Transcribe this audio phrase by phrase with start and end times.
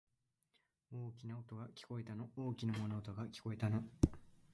[0.91, 2.31] 大きな音が、聞こえたの。
[2.35, 3.83] 大きな物音が、聞こえたの。